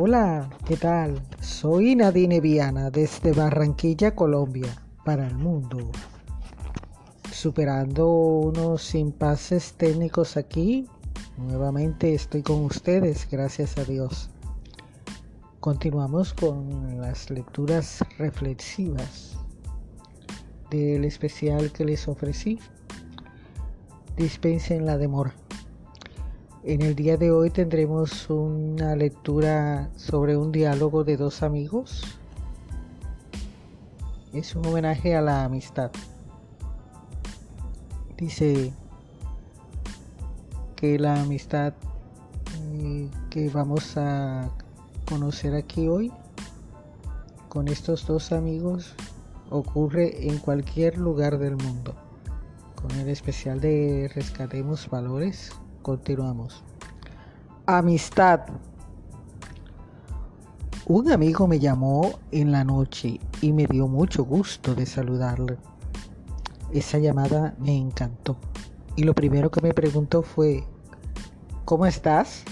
Hola, 0.00 0.48
¿qué 0.64 0.76
tal? 0.76 1.20
Soy 1.40 1.96
Nadine 1.96 2.40
Viana 2.40 2.88
desde 2.88 3.32
Barranquilla, 3.32 4.14
Colombia, 4.14 4.68
para 5.04 5.26
el 5.26 5.34
mundo. 5.34 5.90
Superando 7.32 8.08
unos 8.08 8.94
impases 8.94 9.72
técnicos 9.72 10.36
aquí, 10.36 10.86
nuevamente 11.36 12.14
estoy 12.14 12.42
con 12.42 12.64
ustedes, 12.64 13.26
gracias 13.28 13.76
a 13.76 13.82
Dios. 13.82 14.30
Continuamos 15.58 16.32
con 16.32 17.00
las 17.00 17.28
lecturas 17.28 17.98
reflexivas 18.18 19.36
del 20.70 21.04
especial 21.06 21.72
que 21.72 21.84
les 21.84 22.06
ofrecí. 22.06 22.60
Dispensen 24.16 24.86
la 24.86 24.96
demora. 24.96 25.34
En 26.64 26.82
el 26.82 26.96
día 26.96 27.16
de 27.16 27.30
hoy 27.30 27.50
tendremos 27.50 28.28
una 28.28 28.96
lectura 28.96 29.90
sobre 29.96 30.36
un 30.36 30.50
diálogo 30.50 31.04
de 31.04 31.16
dos 31.16 31.44
amigos. 31.44 32.02
Es 34.32 34.56
un 34.56 34.66
homenaje 34.66 35.14
a 35.14 35.22
la 35.22 35.44
amistad. 35.44 35.92
Dice 38.16 38.72
que 40.74 40.98
la 40.98 41.22
amistad 41.22 41.74
eh, 42.72 43.08
que 43.30 43.48
vamos 43.50 43.96
a 43.96 44.50
conocer 45.08 45.54
aquí 45.54 45.86
hoy 45.86 46.12
con 47.48 47.68
estos 47.68 48.04
dos 48.04 48.32
amigos 48.32 48.96
ocurre 49.48 50.26
en 50.26 50.38
cualquier 50.38 50.98
lugar 50.98 51.38
del 51.38 51.56
mundo. 51.56 51.94
Con 52.74 52.90
el 52.98 53.08
especial 53.08 53.60
de 53.60 54.10
Rescatemos 54.12 54.90
Valores 54.90 55.52
Continuamos. 55.88 56.62
Amistad. 57.64 58.40
Un 60.84 61.10
amigo 61.10 61.48
me 61.48 61.58
llamó 61.58 62.18
en 62.30 62.52
la 62.52 62.62
noche 62.62 63.18
y 63.40 63.54
me 63.54 63.64
dio 63.64 63.88
mucho 63.88 64.22
gusto 64.22 64.74
de 64.74 64.84
saludarle. 64.84 65.56
Esa 66.74 66.98
llamada 66.98 67.54
me 67.58 67.74
encantó 67.74 68.36
y 68.96 69.04
lo 69.04 69.14
primero 69.14 69.50
que 69.50 69.62
me 69.62 69.72
preguntó 69.72 70.20
fue, 70.20 70.62
¿cómo 71.64 71.86
estás? 71.86 72.44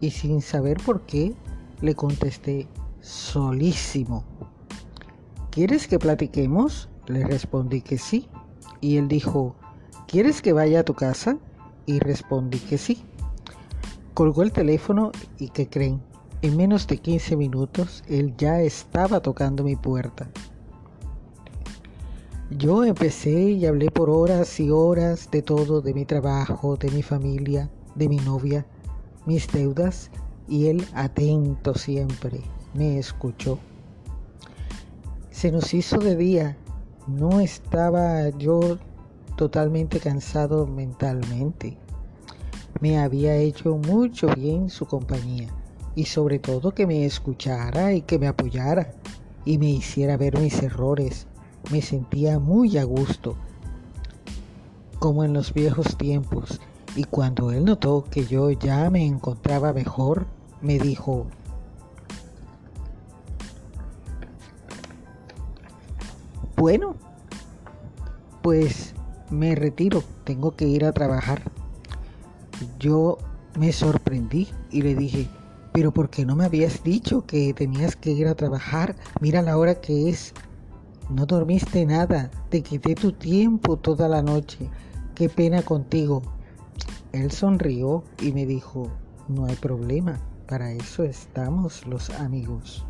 Y 0.00 0.10
sin 0.10 0.42
saber 0.42 0.78
por 0.84 1.02
qué, 1.02 1.36
le 1.82 1.94
contesté, 1.94 2.66
solísimo. 3.00 4.24
¿Quieres 5.52 5.86
que 5.86 6.00
platiquemos? 6.00 6.88
Le 7.06 7.24
respondí 7.24 7.82
que 7.82 7.98
sí. 7.98 8.28
Y 8.80 8.96
él 8.96 9.06
dijo, 9.06 9.54
¿quieres 10.08 10.42
que 10.42 10.52
vaya 10.52 10.80
a 10.80 10.84
tu 10.84 10.94
casa? 10.94 11.38
Y 11.90 11.98
respondí 11.98 12.58
que 12.58 12.78
sí. 12.78 13.02
Colgó 14.14 14.42
el 14.42 14.52
teléfono 14.52 15.10
y 15.38 15.48
que 15.48 15.68
creen, 15.68 16.00
en 16.42 16.56
menos 16.56 16.86
de 16.86 16.98
15 16.98 17.36
minutos 17.36 18.04
él 18.08 18.34
ya 18.36 18.60
estaba 18.60 19.20
tocando 19.20 19.64
mi 19.64 19.76
puerta. 19.76 20.30
Yo 22.50 22.84
empecé 22.84 23.50
y 23.50 23.66
hablé 23.66 23.90
por 23.90 24.10
horas 24.10 24.58
y 24.60 24.70
horas 24.70 25.30
de 25.30 25.42
todo, 25.42 25.80
de 25.80 25.94
mi 25.94 26.04
trabajo, 26.04 26.76
de 26.76 26.90
mi 26.90 27.02
familia, 27.02 27.70
de 27.94 28.08
mi 28.08 28.16
novia, 28.16 28.66
mis 29.26 29.50
deudas, 29.50 30.10
y 30.48 30.66
él 30.66 30.84
atento 30.94 31.74
siempre 31.74 32.40
me 32.74 32.98
escuchó. 32.98 33.58
Se 35.30 35.52
nos 35.52 35.72
hizo 35.74 35.98
de 35.98 36.16
día, 36.16 36.56
no 37.06 37.40
estaba 37.40 38.28
yo 38.30 38.78
totalmente 39.40 40.00
cansado 40.00 40.66
mentalmente. 40.66 41.78
Me 42.78 42.98
había 42.98 43.36
hecho 43.36 43.78
mucho 43.78 44.28
bien 44.34 44.68
su 44.68 44.84
compañía 44.84 45.48
y 45.94 46.04
sobre 46.04 46.38
todo 46.38 46.72
que 46.72 46.86
me 46.86 47.06
escuchara 47.06 47.94
y 47.94 48.02
que 48.02 48.18
me 48.18 48.28
apoyara 48.28 48.92
y 49.46 49.56
me 49.56 49.70
hiciera 49.70 50.18
ver 50.18 50.38
mis 50.38 50.62
errores. 50.62 51.26
Me 51.72 51.80
sentía 51.80 52.38
muy 52.38 52.76
a 52.76 52.84
gusto, 52.84 53.34
como 54.98 55.24
en 55.24 55.32
los 55.32 55.54
viejos 55.54 55.96
tiempos. 55.96 56.60
Y 56.94 57.04
cuando 57.04 57.50
él 57.50 57.64
notó 57.64 58.04
que 58.10 58.26
yo 58.26 58.50
ya 58.50 58.90
me 58.90 59.06
encontraba 59.06 59.72
mejor, 59.72 60.26
me 60.60 60.78
dijo, 60.78 61.28
bueno, 66.58 66.94
pues 68.42 68.94
me 69.30 69.54
retiro, 69.54 70.02
tengo 70.24 70.56
que 70.56 70.66
ir 70.66 70.84
a 70.84 70.92
trabajar. 70.92 71.42
Yo 72.78 73.18
me 73.58 73.72
sorprendí 73.72 74.48
y 74.70 74.82
le 74.82 74.94
dije, 74.94 75.28
pero 75.72 75.92
¿por 75.92 76.10
qué 76.10 76.24
no 76.24 76.36
me 76.36 76.44
habías 76.44 76.82
dicho 76.82 77.24
que 77.26 77.54
tenías 77.54 77.96
que 77.96 78.10
ir 78.10 78.26
a 78.26 78.34
trabajar? 78.34 78.96
Mira 79.20 79.42
la 79.42 79.56
hora 79.56 79.80
que 79.80 80.08
es. 80.08 80.34
No 81.08 81.26
dormiste 81.26 81.86
nada, 81.86 82.30
te 82.50 82.62
quité 82.62 82.94
tu 82.94 83.12
tiempo 83.12 83.76
toda 83.76 84.08
la 84.08 84.22
noche. 84.22 84.68
Qué 85.14 85.28
pena 85.28 85.62
contigo. 85.62 86.22
Él 87.12 87.30
sonrió 87.30 88.04
y 88.20 88.32
me 88.32 88.46
dijo, 88.46 88.90
no 89.28 89.46
hay 89.46 89.56
problema, 89.56 90.20
para 90.46 90.72
eso 90.72 91.02
estamos 91.04 91.86
los 91.86 92.10
amigos. 92.10 92.84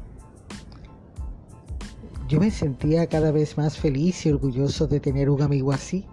Yo 2.29 2.39
me 2.39 2.51
sentía 2.51 3.07
cada 3.07 3.33
vez 3.33 3.59
más 3.59 3.77
feliz 3.77 4.25
y 4.25 4.31
orgulloso 4.31 4.87
de 4.87 5.01
tener 5.01 5.31
un 5.31 5.43
amigo 5.43 5.73
así. 5.73 6.07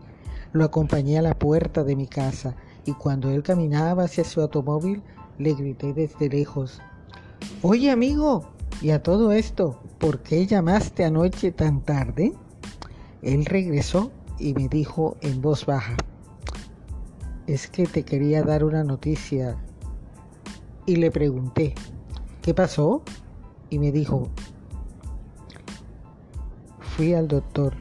Lo 0.53 0.65
acompañé 0.65 1.17
a 1.17 1.21
la 1.21 1.37
puerta 1.37 1.83
de 1.83 1.95
mi 1.95 2.07
casa 2.07 2.55
y 2.85 2.93
cuando 2.93 3.29
él 3.29 3.43
caminaba 3.43 4.03
hacia 4.03 4.23
su 4.23 4.41
automóvil 4.41 5.03
le 5.37 5.53
grité 5.53 5.93
desde 5.93 6.29
lejos, 6.29 6.81
Oye 7.61 7.91
amigo, 7.91 8.45
y 8.81 8.91
a 8.91 9.01
todo 9.01 9.31
esto, 9.31 9.79
¿por 9.97 10.21
qué 10.21 10.45
llamaste 10.45 11.05
anoche 11.05 11.51
tan 11.51 11.81
tarde? 11.81 12.33
Él 13.21 13.45
regresó 13.45 14.11
y 14.37 14.53
me 14.53 14.67
dijo 14.67 15.17
en 15.21 15.41
voz 15.41 15.65
baja, 15.65 15.97
es 17.47 17.67
que 17.67 17.85
te 17.85 18.03
quería 18.03 18.43
dar 18.43 18.63
una 18.63 18.83
noticia. 18.83 19.57
Y 20.85 20.97
le 20.97 21.09
pregunté, 21.11 21.73
¿qué 22.41 22.53
pasó? 22.53 23.01
Y 23.69 23.79
me 23.79 23.91
dijo, 23.91 24.29
fui 26.79 27.13
al 27.13 27.27
doctor 27.27 27.73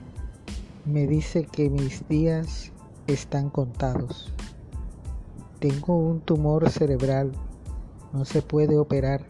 me 0.86 1.06
dice 1.06 1.44
que 1.44 1.68
mis 1.68 2.06
días 2.08 2.72
están 3.08 3.50
contados. 3.50 4.32
Tengo 5.58 5.96
un 5.96 6.20
tumor 6.20 6.70
cerebral, 6.70 7.32
no 8.12 8.24
se 8.24 8.40
puede 8.40 8.78
operar 8.78 9.26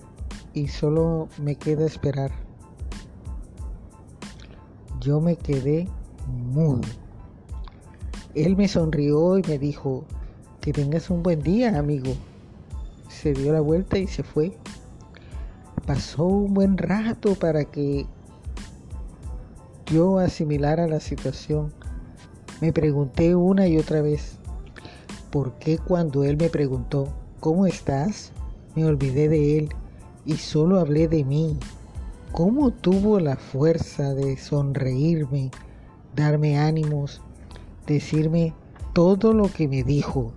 y 0.53 0.69
solo 0.69 1.29
me 1.43 1.57
queda 1.57 1.87
esperar. 1.87 2.31
Yo 5.01 5.21
me 5.21 5.37
quedé 5.37 5.89
mudo. 6.27 6.83
Él 8.35 8.57
me 8.57 8.69
sonrió 8.69 9.39
y 9.39 9.43
me 9.43 9.59
dijo, 9.59 10.05
que 10.61 10.73
tengas 10.73 11.11
un 11.11 11.23
buen 11.23 11.43
día, 11.43 11.79
amigo. 11.79 12.13
Se 13.09 13.33
dio 13.33 13.53
la 13.53 13.61
vuelta 13.61 13.99
y 13.99 14.09
se 14.09 14.23
fue. 14.23 14.59
Pasó 15.87 16.25
un 16.25 16.53
buen 16.53 16.77
rato 16.77 17.35
para 17.37 17.65
que 17.65 18.05
yo 19.87 20.19
asimilara 20.19 20.87
la 20.89 21.01
situación, 21.01 21.73
me 22.61 22.73
pregunté 22.73 23.35
una 23.35 23.67
y 23.69 23.79
otra 23.79 24.03
vez, 24.03 24.39
¿por 25.31 25.53
qué 25.59 25.79
cuando 25.79 26.25
él 26.25 26.37
me 26.37 26.49
preguntó, 26.49 27.09
¿cómo 27.41 27.67
estás? 27.67 28.33
Me 28.75 28.85
olvidé 28.85 29.29
de 29.29 29.59
él 29.59 29.69
y 30.25 30.37
solo 30.37 30.81
hablé 30.81 31.09
de 31.09 31.25
mí. 31.25 31.57
¿Cómo 32.33 32.71
tuvo 32.71 33.21
la 33.21 33.37
fuerza 33.37 34.13
de 34.13 34.37
sonreírme, 34.37 35.51
darme 36.15 36.59
ánimos, 36.59 37.23
decirme 37.87 38.53
todo 38.93 39.33
lo 39.33 39.51
que 39.53 39.69
me 39.69 39.85
dijo? 39.85 40.33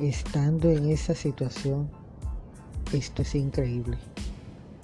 Estando 0.00 0.70
en 0.70 0.90
esa 0.90 1.14
situación, 1.14 1.88
esto 2.92 3.22
es 3.22 3.34
increíble. 3.34 3.98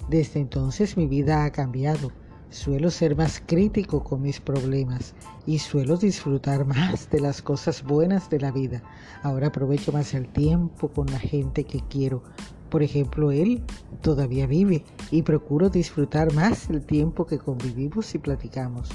Desde 0.09 0.39
entonces 0.39 0.97
mi 0.97 1.07
vida 1.07 1.45
ha 1.45 1.51
cambiado. 1.51 2.11
Suelo 2.49 2.91
ser 2.91 3.15
más 3.15 3.41
crítico 3.45 4.03
con 4.03 4.21
mis 4.21 4.41
problemas 4.41 5.15
y 5.45 5.59
suelo 5.59 5.95
disfrutar 5.95 6.65
más 6.65 7.09
de 7.09 7.21
las 7.21 7.41
cosas 7.41 7.83
buenas 7.83 8.29
de 8.29 8.39
la 8.39 8.51
vida. 8.51 8.83
Ahora 9.23 9.47
aprovecho 9.47 9.91
más 9.91 10.13
el 10.13 10.27
tiempo 10.27 10.89
con 10.89 11.07
la 11.07 11.19
gente 11.19 11.63
que 11.63 11.79
quiero. 11.89 12.23
Por 12.69 12.83
ejemplo, 12.83 13.31
él 13.31 13.63
todavía 14.01 14.47
vive 14.47 14.83
y 15.11 15.21
procuro 15.21 15.69
disfrutar 15.69 16.33
más 16.33 16.69
el 16.69 16.81
tiempo 16.85 17.25
que 17.25 17.37
convivimos 17.37 18.13
y 18.15 18.17
platicamos. 18.17 18.89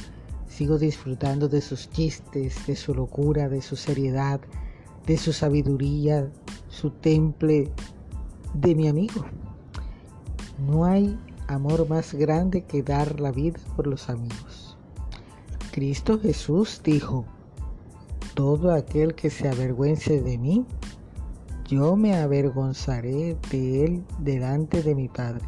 Sigo 0.48 0.78
disfrutando 0.78 1.48
de 1.48 1.60
sus 1.60 1.90
chistes, 1.90 2.66
de 2.66 2.76
su 2.76 2.94
locura, 2.94 3.48
de 3.48 3.60
su 3.60 3.76
seriedad, 3.76 4.40
de 5.06 5.16
su 5.16 5.32
sabiduría, 5.32 6.30
su 6.68 6.90
temple, 6.90 7.70
de 8.54 8.74
mi 8.74 8.88
amigo. 8.88 9.24
No 10.66 10.84
hay 10.84 11.18
amor 11.48 11.88
más 11.88 12.14
grande 12.14 12.64
que 12.64 12.82
dar 12.82 13.20
la 13.20 13.30
vida 13.30 13.60
por 13.76 13.86
los 13.86 14.08
amigos. 14.10 14.76
Cristo 15.72 16.18
Jesús 16.18 16.80
dijo, 16.82 17.24
todo 18.34 18.72
aquel 18.72 19.14
que 19.14 19.30
se 19.30 19.48
avergüence 19.48 20.20
de 20.20 20.38
mí, 20.38 20.64
yo 21.68 21.96
me 21.96 22.14
avergonzaré 22.16 23.36
de 23.50 23.84
él 23.84 24.04
delante 24.18 24.82
de 24.82 24.94
mi 24.94 25.08
Padre. 25.08 25.44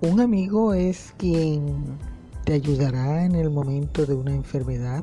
Un 0.00 0.20
amigo 0.20 0.74
es 0.74 1.14
quien 1.16 1.98
te 2.44 2.52
ayudará 2.52 3.24
en 3.24 3.34
el 3.34 3.48
momento 3.48 4.04
de 4.04 4.14
una 4.14 4.32
enfermedad, 4.34 5.02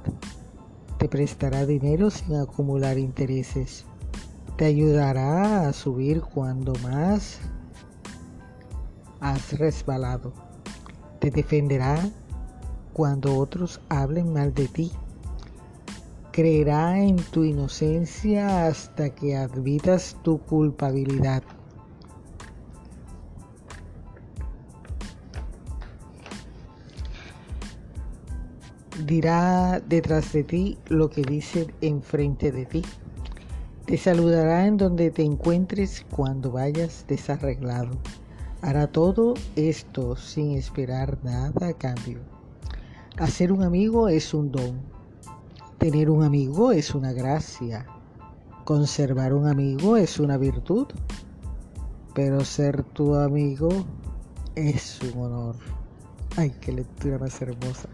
te 0.99 1.09
prestará 1.09 1.65
dinero 1.65 2.11
sin 2.11 2.35
acumular 2.35 2.99
intereses, 2.99 3.83
te 4.57 4.65
ayudará 4.65 5.67
a 5.67 5.73
subir 5.73 6.21
cuando 6.21 6.73
más 6.83 7.39
has 9.21 9.57
resbalado, 9.57 10.33
te 11.19 11.31
defenderá 11.31 11.97
cuando 12.93 13.35
otros 13.35 13.81
hablen 13.89 14.33
mal 14.33 14.53
de 14.53 14.67
ti, 14.67 14.91
creerá 16.31 16.99
en 16.99 17.15
tu 17.15 17.43
inocencia 17.43 18.67
hasta 18.67 19.09
que 19.09 19.35
admitas 19.35 20.15
tu 20.21 20.37
culpabilidad 20.37 21.41
dirá 29.11 29.81
detrás 29.81 30.31
de 30.31 30.45
ti 30.45 30.77
lo 30.87 31.09
que 31.09 31.21
dice 31.21 31.67
enfrente 31.81 32.49
de 32.49 32.65
ti. 32.65 32.81
Te 33.85 33.97
saludará 33.97 34.65
en 34.65 34.77
donde 34.77 35.11
te 35.11 35.21
encuentres 35.21 36.05
cuando 36.09 36.49
vayas 36.49 37.03
desarreglado. 37.09 37.91
Hará 38.61 38.87
todo 38.87 39.33
esto 39.57 40.15
sin 40.15 40.51
esperar 40.51 41.17
nada 41.23 41.67
a 41.67 41.73
cambio. 41.73 42.19
Hacer 43.17 43.51
un 43.51 43.63
amigo 43.63 44.07
es 44.07 44.33
un 44.33 44.49
don. 44.49 44.79
Tener 45.77 46.09
un 46.09 46.23
amigo 46.23 46.71
es 46.71 46.95
una 46.95 47.11
gracia. 47.11 47.85
Conservar 48.63 49.33
un 49.33 49.45
amigo 49.45 49.97
es 49.97 50.21
una 50.21 50.37
virtud. 50.37 50.87
Pero 52.15 52.45
ser 52.45 52.83
tu 52.83 53.15
amigo 53.15 53.67
es 54.55 55.01
un 55.01 55.23
honor. 55.23 55.57
Ay, 56.37 56.55
qué 56.61 56.71
lectura 56.71 57.17
más 57.17 57.41
hermosa. 57.41 57.89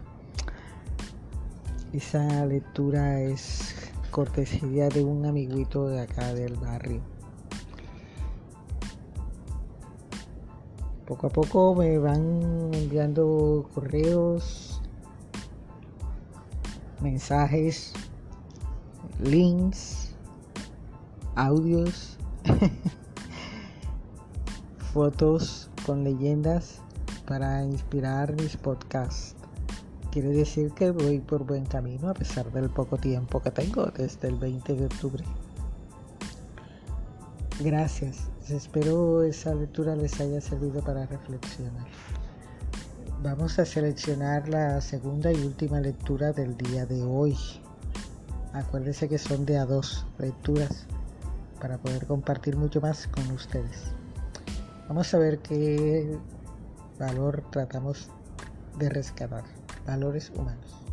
Esa 1.92 2.44
lectura 2.44 3.18
es 3.22 3.74
cortesía 4.10 4.90
de 4.90 5.02
un 5.02 5.24
amiguito 5.24 5.88
de 5.88 6.02
acá 6.02 6.34
del 6.34 6.54
barrio. 6.56 7.00
Poco 11.06 11.28
a 11.28 11.30
poco 11.30 11.74
me 11.74 11.96
van 11.96 12.74
enviando 12.74 13.70
correos, 13.74 14.82
mensajes, 17.00 17.94
links, 19.22 20.14
audios, 21.36 22.18
fotos 24.92 25.70
con 25.86 26.04
leyendas 26.04 26.82
para 27.26 27.64
inspirar 27.64 28.34
mis 28.34 28.58
podcasts. 28.58 29.37
Quiere 30.18 30.34
decir 30.34 30.72
que 30.72 30.90
voy 30.90 31.20
por 31.20 31.44
buen 31.44 31.64
camino 31.64 32.08
a 32.08 32.12
pesar 32.12 32.50
del 32.50 32.68
poco 32.70 32.96
tiempo 32.96 33.40
que 33.40 33.52
tengo 33.52 33.86
desde 33.86 34.26
el 34.26 34.34
20 34.34 34.74
de 34.74 34.86
octubre. 34.86 35.22
Gracias. 37.60 38.28
Espero 38.48 39.22
esa 39.22 39.54
lectura 39.54 39.94
les 39.94 40.20
haya 40.20 40.40
servido 40.40 40.82
para 40.82 41.06
reflexionar. 41.06 41.86
Vamos 43.22 43.60
a 43.60 43.64
seleccionar 43.64 44.48
la 44.48 44.80
segunda 44.80 45.30
y 45.30 45.36
última 45.36 45.78
lectura 45.78 46.32
del 46.32 46.56
día 46.56 46.84
de 46.84 47.00
hoy. 47.04 47.36
Acuérdense 48.54 49.08
que 49.08 49.18
son 49.18 49.46
de 49.46 49.56
a 49.56 49.66
dos 49.66 50.04
lecturas 50.18 50.84
para 51.60 51.78
poder 51.78 52.08
compartir 52.08 52.56
mucho 52.56 52.80
más 52.80 53.06
con 53.06 53.30
ustedes. 53.30 53.92
Vamos 54.88 55.14
a 55.14 55.18
ver 55.18 55.38
qué 55.38 56.18
valor 56.98 57.44
tratamos 57.52 58.08
de 58.80 58.88
rescatar 58.88 59.44
valores 59.88 60.30
humanos. 60.36 60.84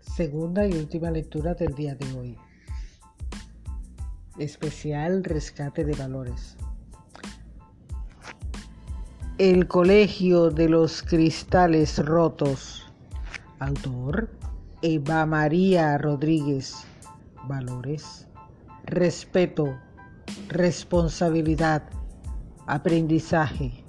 Segunda 0.00 0.64
y 0.64 0.72
última 0.74 1.10
lectura 1.10 1.54
del 1.54 1.74
día 1.74 1.96
de 1.96 2.12
hoy. 2.16 2.38
Especial 4.38 5.24
rescate 5.24 5.84
de 5.84 5.94
valores. 5.94 6.56
El 9.38 9.66
Colegio 9.66 10.50
de 10.50 10.68
los 10.68 11.02
Cristales 11.02 11.98
Rotos. 12.04 12.86
Autor 13.58 14.30
Eva 14.82 15.26
María 15.26 15.98
Rodríguez. 15.98 16.84
Valores. 17.48 18.28
Respeto. 18.84 19.76
Responsabilidad. 20.48 21.82
Aprendizaje. 22.66 23.87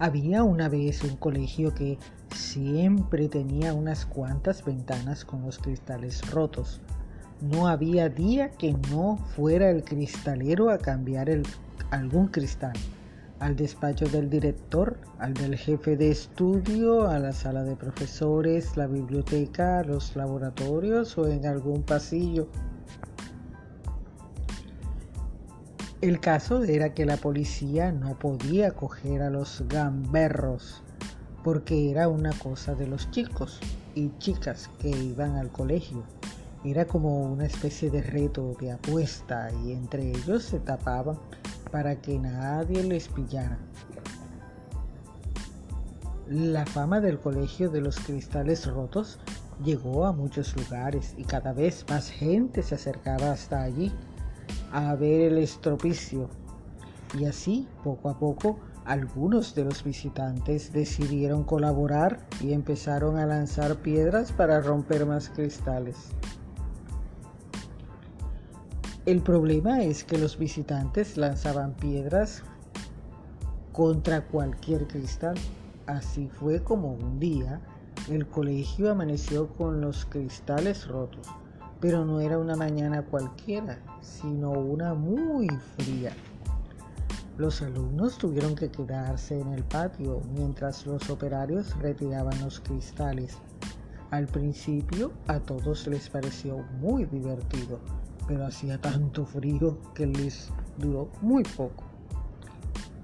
Había 0.00 0.44
una 0.44 0.68
vez 0.68 1.02
un 1.02 1.16
colegio 1.16 1.74
que 1.74 1.98
siempre 2.32 3.28
tenía 3.28 3.74
unas 3.74 4.06
cuantas 4.06 4.64
ventanas 4.64 5.24
con 5.24 5.42
los 5.42 5.58
cristales 5.58 6.30
rotos. 6.30 6.80
No 7.40 7.66
había 7.66 8.08
día 8.08 8.50
que 8.50 8.74
no 8.92 9.16
fuera 9.34 9.70
el 9.70 9.82
cristalero 9.82 10.70
a 10.70 10.78
cambiar 10.78 11.28
algún 11.90 12.28
cristal. 12.28 12.74
Al 13.40 13.56
despacho 13.56 14.06
del 14.06 14.30
director, 14.30 14.98
al 15.18 15.34
del 15.34 15.56
jefe 15.56 15.96
de 15.96 16.12
estudio, 16.12 17.08
a 17.08 17.18
la 17.18 17.32
sala 17.32 17.64
de 17.64 17.74
profesores, 17.74 18.76
la 18.76 18.86
biblioteca, 18.86 19.82
los 19.82 20.14
laboratorios 20.14 21.18
o 21.18 21.26
en 21.26 21.44
algún 21.44 21.82
pasillo. 21.82 22.48
El 26.00 26.20
caso 26.20 26.62
era 26.62 26.94
que 26.94 27.04
la 27.04 27.16
policía 27.16 27.90
no 27.90 28.16
podía 28.16 28.70
coger 28.70 29.20
a 29.20 29.30
los 29.30 29.64
gamberros 29.66 30.80
porque 31.42 31.90
era 31.90 32.06
una 32.06 32.30
cosa 32.38 32.76
de 32.76 32.86
los 32.86 33.10
chicos 33.10 33.58
y 33.96 34.12
chicas 34.18 34.70
que 34.78 34.90
iban 34.90 35.34
al 35.34 35.50
colegio. 35.50 36.04
Era 36.64 36.84
como 36.84 37.22
una 37.22 37.46
especie 37.46 37.90
de 37.90 38.02
reto 38.02 38.56
de 38.60 38.70
apuesta 38.70 39.50
y 39.64 39.72
entre 39.72 40.10
ellos 40.10 40.44
se 40.44 40.60
tapaban 40.60 41.18
para 41.72 42.00
que 42.00 42.16
nadie 42.16 42.84
les 42.84 43.08
pillara. 43.08 43.58
La 46.28 46.64
fama 46.64 47.00
del 47.00 47.18
colegio 47.18 47.70
de 47.70 47.80
los 47.80 47.98
cristales 47.98 48.66
rotos 48.66 49.18
llegó 49.64 50.06
a 50.06 50.12
muchos 50.12 50.54
lugares 50.54 51.14
y 51.16 51.24
cada 51.24 51.52
vez 51.52 51.84
más 51.88 52.08
gente 52.08 52.62
se 52.62 52.76
acercaba 52.76 53.32
hasta 53.32 53.62
allí 53.62 53.92
a 54.72 54.94
ver 54.94 55.32
el 55.32 55.38
estropicio. 55.38 56.28
Y 57.18 57.24
así, 57.24 57.66
poco 57.82 58.10
a 58.10 58.18
poco, 58.18 58.58
algunos 58.84 59.54
de 59.54 59.64
los 59.64 59.84
visitantes 59.84 60.72
decidieron 60.72 61.44
colaborar 61.44 62.26
y 62.40 62.52
empezaron 62.52 63.18
a 63.18 63.26
lanzar 63.26 63.76
piedras 63.76 64.32
para 64.32 64.60
romper 64.60 65.06
más 65.06 65.28
cristales. 65.28 65.96
El 69.04 69.22
problema 69.22 69.82
es 69.82 70.04
que 70.04 70.18
los 70.18 70.38
visitantes 70.38 71.16
lanzaban 71.16 71.74
piedras 71.74 72.42
contra 73.72 74.26
cualquier 74.26 74.86
cristal. 74.86 75.36
Así 75.86 76.28
fue 76.28 76.62
como 76.62 76.92
un 76.92 77.18
día 77.18 77.60
el 78.10 78.26
colegio 78.26 78.90
amaneció 78.90 79.48
con 79.48 79.80
los 79.80 80.06
cristales 80.06 80.86
rotos. 80.88 81.26
Pero 81.80 82.04
no 82.04 82.20
era 82.20 82.38
una 82.38 82.56
mañana 82.56 83.02
cualquiera, 83.02 83.78
sino 84.00 84.50
una 84.50 84.94
muy 84.94 85.48
fría. 85.76 86.12
Los 87.36 87.62
alumnos 87.62 88.18
tuvieron 88.18 88.56
que 88.56 88.68
quedarse 88.68 89.38
en 89.40 89.52
el 89.52 89.62
patio 89.62 90.20
mientras 90.34 90.84
los 90.86 91.08
operarios 91.08 91.78
retiraban 91.78 92.36
los 92.40 92.58
cristales. 92.58 93.38
Al 94.10 94.26
principio 94.26 95.12
a 95.28 95.38
todos 95.38 95.86
les 95.86 96.08
pareció 96.08 96.64
muy 96.80 97.04
divertido, 97.04 97.78
pero 98.26 98.44
hacía 98.44 98.80
tanto 98.80 99.24
frío 99.24 99.78
que 99.94 100.06
les 100.06 100.50
duró 100.78 101.10
muy 101.20 101.44
poco. 101.44 101.84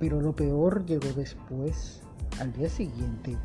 Pero 0.00 0.20
lo 0.20 0.34
peor 0.34 0.84
llegó 0.84 1.12
después, 1.14 2.00
al 2.40 2.52
día 2.54 2.68
siguiente. 2.68 3.36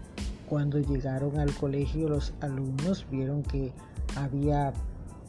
Cuando 0.47 0.79
llegaron 0.79 1.37
al 1.37 1.53
colegio 1.53 2.09
los 2.09 2.33
alumnos 2.41 3.05
vieron 3.11 3.43
que 3.43 3.71
había 4.15 4.73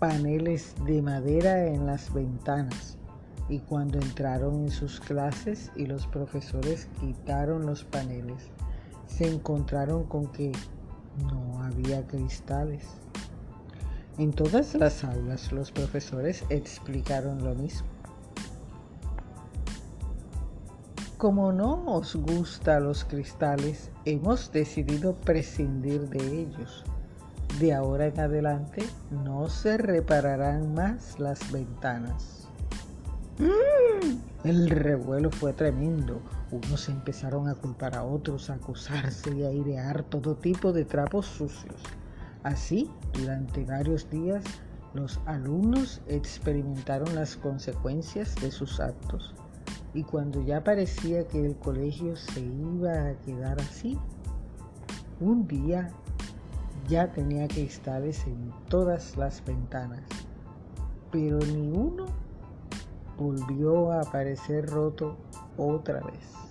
paneles 0.01 0.75
de 0.87 1.03
madera 1.03 1.67
en 1.67 1.87
las 1.87 2.13
ventanas 2.13 2.97
y 3.51 3.59
cuando 3.59 3.99
entraron 3.99 4.63
en 4.63 4.71
sus 4.71 4.99
clases 4.99 5.71
y 5.77 5.85
los 5.85 6.07
profesores 6.07 6.89
quitaron 6.99 7.67
los 7.67 7.85
paneles, 7.85 8.51
se 9.07 9.29
encontraron 9.29 10.05
con 10.05 10.33
que 10.33 10.53
no 11.31 11.63
había 11.63 12.07
cristales. 12.07 12.83
En 14.17 14.33
todas 14.33 14.75
las 14.75 15.05
aulas 15.05 15.53
los 15.53 15.71
profesores 15.71 16.45
explicaron 16.49 17.45
lo 17.45 17.55
mismo. 17.55 17.87
Como 21.19 21.53
no 21.53 21.85
os 21.85 22.17
gustan 22.17 22.85
los 22.85 23.05
cristales, 23.05 23.91
hemos 24.07 24.51
decidido 24.51 25.15
prescindir 25.15 26.09
de 26.09 26.41
ellos. 26.41 26.85
De 27.59 27.75
ahora 27.75 28.07
en 28.07 28.21
adelante 28.21 28.85
no 29.11 29.49
se 29.49 29.77
repararán 29.77 30.73
más 30.73 31.19
las 31.19 31.51
ventanas. 31.53 32.49
El 34.45 34.71
revuelo 34.71 35.31
fue 35.31 35.53
tremendo. 35.53 36.23
Unos 36.51 36.89
empezaron 36.89 37.49
a 37.49 37.55
culpar 37.55 37.97
a 37.97 38.05
otros, 38.05 38.49
a 38.49 38.55
acusarse 38.55 39.35
y 39.35 39.45
a 39.45 39.49
airear 39.49 40.03
todo 40.05 40.37
tipo 40.37 40.73
de 40.73 40.85
trapos 40.85 41.27
sucios. 41.27 41.83
Así, 42.43 42.91
durante 43.13 43.65
varios 43.65 44.09
días, 44.09 44.43
los 44.95 45.21
alumnos 45.27 46.01
experimentaron 46.07 47.15
las 47.15 47.37
consecuencias 47.37 48.35
de 48.37 48.51
sus 48.51 48.81
actos. 48.81 49.35
Y 49.93 50.05
cuando 50.05 50.43
ya 50.43 50.65
parecía 50.65 51.27
que 51.29 51.45
el 51.45 51.57
colegio 51.57 52.17
se 52.17 52.41
iba 52.41 53.09
a 53.09 53.15
quedar 53.27 53.61
así, 53.61 53.99
un 55.21 55.47
día 55.47 55.91
ya 56.89 57.11
tenía 57.13 57.49
cristales 57.49 58.27
en 58.27 58.53
todas 58.69 59.17
las 59.17 59.45
ventanas, 59.45 60.03
pero 61.11 61.39
ni 61.39 61.71
uno 61.71 62.07
volvió 63.19 63.93
a 63.93 64.01
aparecer 64.01 64.67
roto 64.67 65.17
otra 65.57 66.01
vez. 66.01 66.50